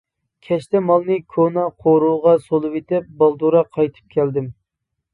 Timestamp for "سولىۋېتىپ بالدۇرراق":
2.49-3.73